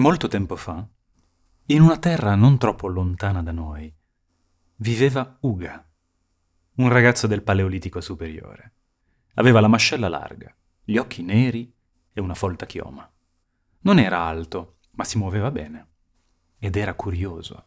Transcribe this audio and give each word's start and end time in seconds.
Molto 0.00 0.28
tempo 0.28 0.56
fa, 0.56 0.82
in 1.66 1.82
una 1.82 1.98
terra 1.98 2.34
non 2.34 2.56
troppo 2.56 2.86
lontana 2.86 3.42
da 3.42 3.52
noi, 3.52 3.94
viveva 4.76 5.36
Uga, 5.40 5.86
un 6.76 6.88
ragazzo 6.88 7.26
del 7.26 7.42
Paleolitico 7.42 8.00
superiore. 8.00 8.72
Aveva 9.34 9.60
la 9.60 9.68
mascella 9.68 10.08
larga, 10.08 10.56
gli 10.82 10.96
occhi 10.96 11.22
neri 11.22 11.70
e 12.14 12.18
una 12.18 12.32
folta 12.32 12.64
chioma. 12.64 13.06
Non 13.80 13.98
era 13.98 14.20
alto, 14.22 14.78
ma 14.92 15.04
si 15.04 15.18
muoveva 15.18 15.50
bene. 15.50 15.88
Ed 16.58 16.76
era 16.76 16.94
curioso. 16.94 17.66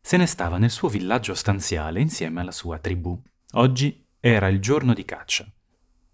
Se 0.00 0.16
ne 0.16 0.26
stava 0.26 0.56
nel 0.56 0.70
suo 0.70 0.88
villaggio 0.88 1.34
stanziale 1.34 2.00
insieme 2.00 2.42
alla 2.42 2.52
sua 2.52 2.78
tribù. 2.78 3.20
Oggi 3.54 4.06
era 4.20 4.46
il 4.46 4.60
giorno 4.60 4.94
di 4.94 5.04
caccia, 5.04 5.52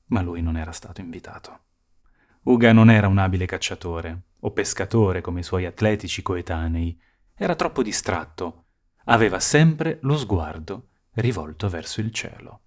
ma 0.06 0.22
lui 0.22 0.40
non 0.40 0.56
era 0.56 0.72
stato 0.72 1.02
invitato. 1.02 1.60
Uga 2.44 2.72
non 2.72 2.88
era 2.88 3.06
un 3.06 3.18
abile 3.18 3.44
cacciatore 3.44 4.25
o 4.40 4.50
pescatore 4.52 5.20
come 5.20 5.40
i 5.40 5.42
suoi 5.42 5.66
atletici 5.66 6.22
coetanei, 6.22 6.98
era 7.34 7.54
troppo 7.54 7.82
distratto, 7.82 8.64
aveva 9.04 9.40
sempre 9.40 9.98
lo 10.02 10.16
sguardo 10.16 10.88
rivolto 11.12 11.68
verso 11.68 12.00
il 12.00 12.10
cielo. 12.12 12.60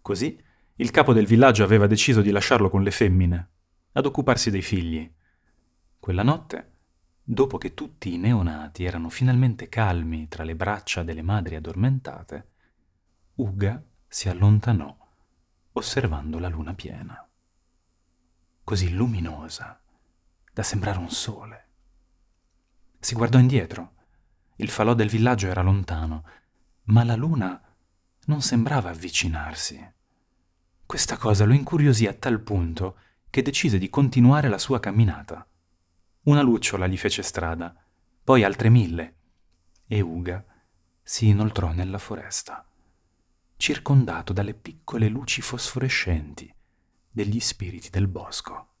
Così 0.00 0.40
il 0.76 0.90
capo 0.90 1.12
del 1.12 1.26
villaggio 1.26 1.64
aveva 1.64 1.86
deciso 1.86 2.22
di 2.22 2.30
lasciarlo 2.30 2.68
con 2.68 2.82
le 2.82 2.90
femmine, 2.90 3.50
ad 3.92 4.06
occuparsi 4.06 4.50
dei 4.50 4.62
figli. 4.62 5.10
Quella 5.98 6.22
notte, 6.22 6.70
dopo 7.22 7.58
che 7.58 7.74
tutti 7.74 8.14
i 8.14 8.18
neonati 8.18 8.84
erano 8.84 9.08
finalmente 9.08 9.68
calmi 9.68 10.28
tra 10.28 10.44
le 10.44 10.56
braccia 10.56 11.02
delle 11.02 11.22
madri 11.22 11.54
addormentate, 11.54 12.48
Uga 13.34 13.82
si 14.06 14.28
allontanò 14.28 14.96
osservando 15.72 16.38
la 16.38 16.48
luna 16.48 16.74
piena 16.74 17.26
così 18.64 18.92
luminosa 18.92 19.81
da 20.52 20.62
sembrare 20.62 20.98
un 20.98 21.10
sole. 21.10 21.68
Si 23.00 23.14
guardò 23.14 23.38
indietro. 23.38 23.94
Il 24.56 24.68
falò 24.68 24.94
del 24.94 25.08
villaggio 25.08 25.48
era 25.48 25.62
lontano, 25.62 26.24
ma 26.84 27.04
la 27.04 27.16
luna 27.16 27.60
non 28.26 28.42
sembrava 28.42 28.90
avvicinarsi. 28.90 29.92
Questa 30.84 31.16
cosa 31.16 31.44
lo 31.44 31.54
incuriosì 31.54 32.06
a 32.06 32.12
tal 32.12 32.40
punto 32.40 32.98
che 33.30 33.40
decise 33.40 33.78
di 33.78 33.88
continuare 33.88 34.48
la 34.48 34.58
sua 34.58 34.78
camminata. 34.78 35.46
Una 36.24 36.42
lucciola 36.42 36.86
gli 36.86 36.98
fece 36.98 37.22
strada, 37.22 37.74
poi 38.22 38.44
altre 38.44 38.68
mille, 38.68 39.16
e 39.86 40.00
Uga 40.02 40.44
si 41.02 41.28
inoltrò 41.28 41.72
nella 41.72 41.98
foresta, 41.98 42.64
circondato 43.56 44.32
dalle 44.32 44.54
piccole 44.54 45.08
luci 45.08 45.40
fosforescenti 45.40 46.54
degli 47.10 47.40
spiriti 47.40 47.88
del 47.90 48.06
bosco. 48.06 48.71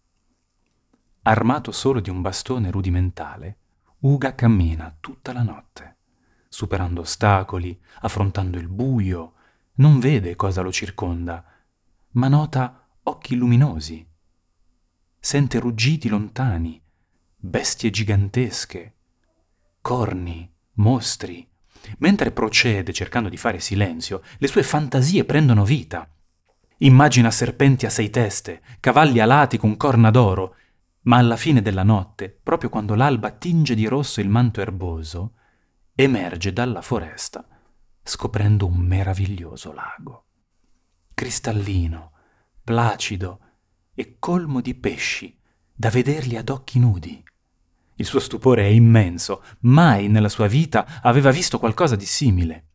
Armato 1.22 1.72
solo 1.72 2.00
di 2.00 2.10
un 2.10 2.20
bastone 2.20 2.70
rudimentale, 2.70 3.56
Uga 4.00 4.34
cammina 4.34 4.96
tutta 4.98 5.32
la 5.32 5.42
notte, 5.42 5.96
superando 6.48 7.02
ostacoli, 7.02 7.80
affrontando 8.00 8.58
il 8.58 8.66
buio, 8.66 9.34
non 9.74 10.00
vede 10.00 10.34
cosa 10.34 10.60
lo 10.62 10.72
circonda, 10.72 11.44
ma 12.10 12.26
nota 12.26 12.88
occhi 13.04 13.36
luminosi, 13.36 14.04
sente 15.20 15.60
ruggiti 15.60 16.08
lontani, 16.08 16.82
bestie 17.36 17.90
gigantesche, 17.90 18.94
corni, 19.80 20.52
mostri. 20.74 21.48
Mentre 21.98 22.32
procede 22.32 22.92
cercando 22.92 23.28
di 23.28 23.36
fare 23.36 23.60
silenzio, 23.60 24.22
le 24.38 24.48
sue 24.48 24.62
fantasie 24.62 25.24
prendono 25.24 25.64
vita 25.64 26.08
Immagina 26.82 27.30
serpenti 27.30 27.86
a 27.86 27.90
sei 27.90 28.10
teste, 28.10 28.60
cavalli 28.80 29.20
alati 29.20 29.56
con 29.56 29.76
corna 29.76 30.10
d'oro, 30.10 30.56
ma 31.02 31.16
alla 31.16 31.36
fine 31.36 31.62
della 31.62 31.82
notte, 31.82 32.30
proprio 32.42 32.70
quando 32.70 32.94
l'alba 32.94 33.30
tinge 33.30 33.74
di 33.74 33.86
rosso 33.86 34.20
il 34.20 34.28
manto 34.28 34.60
erboso, 34.60 35.34
emerge 35.94 36.52
dalla 36.52 36.82
foresta, 36.82 37.46
scoprendo 38.02 38.66
un 38.66 38.78
meraviglioso 38.78 39.72
lago. 39.72 40.26
Cristallino, 41.14 42.12
placido 42.62 43.40
e 43.94 44.16
colmo 44.18 44.60
di 44.60 44.74
pesci, 44.74 45.38
da 45.74 45.90
vederli 45.90 46.36
ad 46.36 46.48
occhi 46.48 46.78
nudi. 46.78 47.22
Il 47.96 48.06
suo 48.06 48.20
stupore 48.20 48.62
è 48.62 48.70
immenso, 48.70 49.44
mai 49.60 50.08
nella 50.08 50.28
sua 50.28 50.46
vita 50.46 51.00
aveva 51.02 51.30
visto 51.30 51.58
qualcosa 51.58 51.96
di 51.96 52.06
simile. 52.06 52.71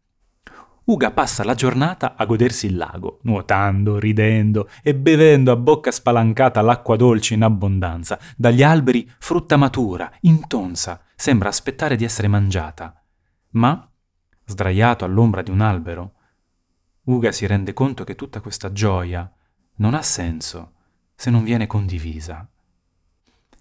Uga 0.87 1.11
passa 1.11 1.43
la 1.43 1.53
giornata 1.53 2.15
a 2.15 2.23
godersi 2.23 2.67
il 2.67 2.77
lago, 2.77 3.19
nuotando, 3.23 3.99
ridendo 3.99 4.69
e 4.81 4.95
bevendo 4.95 5.51
a 5.51 5.57
bocca 5.57 5.91
spalancata 5.91 6.61
l'acqua 6.61 6.95
dolce 6.95 7.33
in 7.33 7.43
abbondanza. 7.43 8.17
Dagli 8.37 8.63
alberi 8.63 9.09
frutta 9.19 9.57
matura, 9.57 10.09
intonsa, 10.21 11.03
sembra 11.13 11.49
aspettare 11.49 11.97
di 11.97 12.05
essere 12.05 12.29
mangiata. 12.29 13.03
Ma, 13.51 13.85
sdraiato 14.45 15.03
all'ombra 15.03 15.41
di 15.41 15.51
un 15.51 15.59
albero, 15.59 16.13
Uga 17.03 17.33
si 17.33 17.45
rende 17.45 17.73
conto 17.73 18.05
che 18.05 18.15
tutta 18.15 18.39
questa 18.39 18.71
gioia 18.71 19.29
non 19.77 19.93
ha 19.93 20.01
senso 20.01 20.71
se 21.15 21.29
non 21.29 21.43
viene 21.43 21.67
condivisa. 21.67 22.49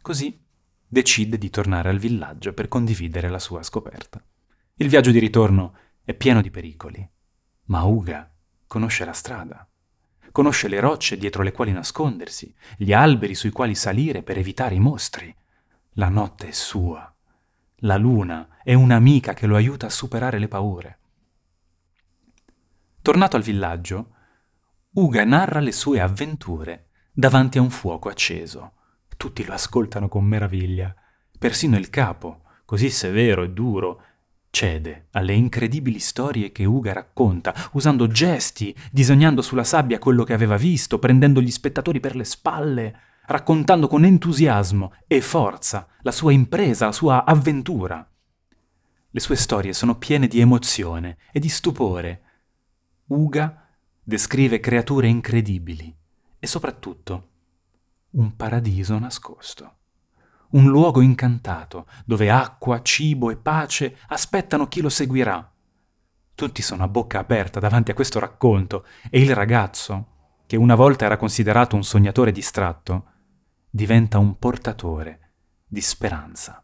Così 0.01 0.41
decide 0.87 1.39
di 1.39 1.51
tornare 1.51 1.89
al 1.89 1.99
villaggio 1.99 2.53
per 2.53 2.69
condividere 2.69 3.29
la 3.29 3.41
sua 3.41 3.65
scoperta. 3.65 4.25
Il 4.77 4.89
viaggio 4.89 5.11
di 5.11 5.19
ritorno 5.19 5.77
è 6.05 6.15
pieno 6.15 6.41
di 6.41 6.51
pericoli. 6.53 7.15
Ma 7.67 7.83
Uga 7.83 8.31
conosce 8.67 9.05
la 9.05 9.13
strada, 9.13 9.69
conosce 10.33 10.69
le 10.69 10.81
rocce 10.81 11.17
dietro 11.17 11.43
le 11.43 11.53
quali 11.53 11.73
nascondersi, 11.73 12.55
gli 12.77 12.93
alberi 12.93 13.35
sui 13.35 13.51
quali 13.51 13.75
salire 13.75 14.23
per 14.23 14.39
evitare 14.39 14.75
i 14.75 14.81
mostri. 14.81 15.35
La 15.93 16.09
notte 16.09 16.49
è 16.49 16.53
sua. 16.53 17.11
La 17.81 17.97
luna 17.97 18.59
è 18.63 18.75
un'amica 18.75 19.35
che 19.35 19.47
lo 19.47 19.57
aiuta 19.57 19.87
a 19.87 19.91
superare 19.91 20.39
le 20.39 20.49
paure. 20.49 20.99
Tornato 23.03 23.37
al 23.37 23.43
villaggio, 23.43 24.15
Uga 24.91 25.25
narra 25.25 25.61
le 25.61 25.73
sue 25.73 26.01
avventure 26.01 26.89
davanti 27.13 27.59
a 27.59 27.63
un 27.63 27.71
fuoco 27.71 28.09
acceso. 28.09 28.73
Tutti 29.17 29.45
lo 29.45 29.55
ascoltano 29.55 30.09
con 30.09 30.25
meraviglia. 30.25 30.95
Persino 31.39 31.77
il 31.77 31.91
capo, 31.91 32.43
così 32.65 32.91
severo 32.91 33.43
e 33.43 33.51
duro, 33.51 34.03
cede 34.57 35.09
alle 35.11 35.35
incredibili 35.35 35.99
storie 35.99 36.51
che 36.51 36.65
Uga 36.65 36.95
racconta, 36.95 37.55
usando 37.73 38.07
gesti, 38.07 38.75
disegnando 38.91 39.43
sulla 39.43 39.65
sabbia 39.65 39.99
quello 39.99 40.25
che 40.25 40.33
aveva 40.33 40.57
visto, 40.57 40.99
prendendo 40.99 41.43
gli 41.43 41.51
spettatori 41.51 42.01
per 42.01 42.17
le 42.17 42.25
spalle, 42.25 43.01
raccontando 43.27 43.87
con 43.87 44.07
entusiasmo 44.07 44.95
e 45.07 45.21
forza 45.21 45.87
la 46.01 46.11
sua 46.11 46.33
impresa, 46.33 46.87
la 46.87 46.93
sua 46.93 47.27
avventura. 47.27 48.11
Le 49.11 49.21
sue 49.21 49.37
storie 49.37 49.75
sono 49.75 49.99
piene 49.99 50.27
di 50.27 50.41
emozione 50.41 51.19
e 51.33 51.39
di 51.39 51.51
stupore. 51.51 52.23
Uga 53.09 53.69
descrive 54.03 54.59
creature 54.59 55.07
incredibili 55.07 55.95
e 56.39 56.47
soprattutto 56.47 57.29
un 58.13 58.35
paradiso 58.35 58.99
nascosto 58.99 59.75
un 60.51 60.69
luogo 60.69 61.01
incantato, 61.01 61.87
dove 62.05 62.31
acqua, 62.31 62.83
cibo 62.83 63.31
e 63.31 63.37
pace 63.37 63.99
aspettano 64.09 64.67
chi 64.69 64.81
lo 64.81 64.89
seguirà. 64.89 65.53
Tutti 66.35 66.63
sono 66.63 66.85
a 66.85 66.89
bocca 66.89 67.19
aperta 67.19 67.61
davanti 67.61 67.91
a 67.91 67.95
questo 67.95 68.19
racconto 68.19 68.85
e 69.11 69.21
il 69.21 69.35
ragazzo, 69.35 70.15
che 70.47 70.57
una 70.57 70.75
volta 70.75 71.05
era 71.05 71.17
considerato 71.17 71.77
un 71.77 71.83
sognatore 71.83 72.31
distratto, 72.31 73.07
diventa 73.71 74.19
un 74.19 74.39
portatore 74.39 75.33
di 75.67 75.81
speranza, 75.81 76.63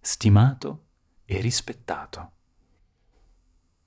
stimato 0.00 0.86
e 1.24 1.40
rispettato. 1.40 2.32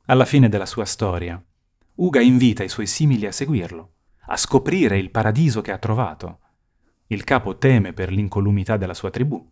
Alla 0.05 0.25
fine 0.25 0.49
della 0.49 0.65
sua 0.65 0.85
storia, 0.85 1.41
Uga 1.95 2.21
invita 2.21 2.63
i 2.63 2.69
suoi 2.69 2.87
simili 2.87 3.27
a 3.27 3.31
seguirlo, 3.31 3.93
a 4.27 4.37
scoprire 4.37 4.97
il 4.97 5.11
paradiso 5.11 5.61
che 5.61 5.71
ha 5.71 5.77
trovato 5.77 6.39
il 7.13 7.23
capo 7.23 7.57
teme 7.57 7.93
per 7.93 8.11
l'incolumità 8.11 8.75
della 8.75 8.93
sua 8.93 9.09
tribù. 9.09 9.51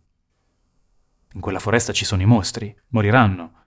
In 1.34 1.40
quella 1.40 1.58
foresta 1.58 1.92
ci 1.92 2.04
sono 2.04 2.20
i 2.20 2.26
mostri, 2.26 2.76
moriranno. 2.88 3.64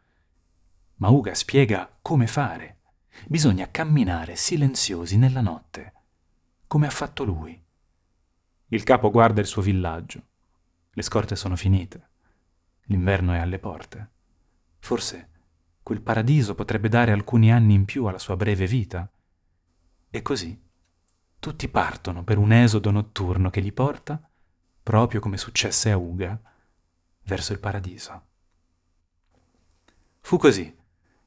Ma 0.95 1.09
Uga 1.09 1.33
spiega 1.33 1.97
come 2.01 2.27
fare. 2.27 2.81
Bisogna 3.27 3.71
camminare 3.71 4.35
silenziosi 4.35 5.17
nella 5.17 5.41
notte, 5.41 5.93
come 6.67 6.87
ha 6.87 6.91
fatto 6.91 7.23
lui. 7.23 7.59
Il 8.67 8.83
capo 8.83 9.09
guarda 9.09 9.39
il 9.39 9.47
suo 9.47 9.61
villaggio. 9.61 10.21
Le 10.91 11.01
scorte 11.01 11.35
sono 11.35 11.55
finite. 11.55 12.09
L'inverno 12.87 13.33
è 13.33 13.37
alle 13.37 13.59
porte. 13.59 14.09
Forse 14.79 15.29
quel 15.81 16.01
paradiso 16.01 16.55
potrebbe 16.55 16.89
dare 16.89 17.11
alcuni 17.11 17.51
anni 17.51 17.73
in 17.73 17.85
più 17.85 18.05
alla 18.05 18.17
sua 18.17 18.35
breve 18.35 18.67
vita. 18.67 19.09
E 20.09 20.21
così 20.21 20.63
tutti 21.45 21.67
partono 21.67 22.23
per 22.23 22.39
un 22.39 22.51
esodo 22.51 22.89
notturno 22.89 23.51
che 23.51 23.59
li 23.59 23.71
porta, 23.71 24.19
proprio 24.81 25.19
come 25.19 25.37
successe 25.37 25.91
a 25.91 25.95
Uga, 25.95 26.41
verso 27.25 27.53
il 27.53 27.59
paradiso. 27.59 28.23
Fu 30.21 30.37
così 30.37 30.75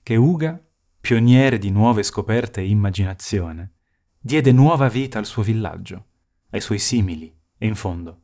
che 0.02 0.16
Uga, 0.16 0.60
pioniere 0.98 1.58
di 1.58 1.70
nuove 1.70 2.02
scoperte 2.02 2.60
e 2.60 2.68
immaginazione, 2.68 3.74
diede 4.18 4.50
nuova 4.50 4.88
vita 4.88 5.20
al 5.20 5.24
suo 5.24 5.44
villaggio, 5.44 6.06
ai 6.50 6.60
suoi 6.60 6.80
simili 6.80 7.32
e 7.56 7.66
in 7.68 7.76
fondo 7.76 8.22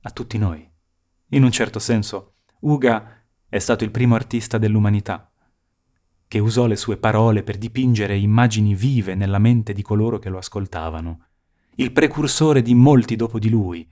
a 0.00 0.10
tutti 0.10 0.36
noi. 0.36 0.68
In 1.28 1.44
un 1.44 1.52
certo 1.52 1.78
senso, 1.78 2.38
Uga 2.62 3.22
è 3.48 3.60
stato 3.60 3.84
il 3.84 3.92
primo 3.92 4.16
artista 4.16 4.58
dell'umanità, 4.58 5.30
che 6.26 6.38
usò 6.38 6.66
le 6.66 6.76
sue 6.76 6.96
parole 6.96 7.42
per 7.42 7.58
dipingere 7.58 8.16
immagini 8.16 8.74
vive 8.74 9.14
nella 9.14 9.38
mente 9.38 9.72
di 9.72 9.82
coloro 9.82 10.18
che 10.18 10.28
lo 10.28 10.38
ascoltavano, 10.38 11.26
il 11.76 11.92
precursore 11.92 12.62
di 12.62 12.74
molti 12.74 13.16
dopo 13.16 13.38
di 13.38 13.48
lui, 13.48 13.88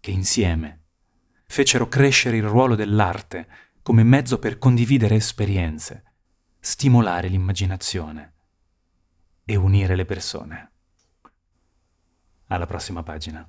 che 0.00 0.10
insieme 0.10 0.82
fecero 1.46 1.88
crescere 1.88 2.36
il 2.36 2.44
ruolo 2.44 2.74
dell'arte 2.74 3.48
come 3.82 4.02
mezzo 4.02 4.38
per 4.38 4.58
condividere 4.58 5.14
esperienze, 5.14 6.04
stimolare 6.58 7.28
l'immaginazione 7.28 8.34
e 9.44 9.56
unire 9.56 9.94
le 9.94 10.04
persone. 10.04 10.72
Alla 12.46 12.66
prossima 12.66 13.02
pagina. 13.02 13.48